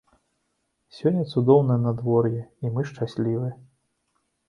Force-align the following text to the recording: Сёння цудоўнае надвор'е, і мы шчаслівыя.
Сёння 0.99 1.23
цудоўнае 1.35 1.79
надвор'е, 1.85 2.43
і 2.65 2.75
мы 2.79 2.89
шчаслівыя. 2.91 3.53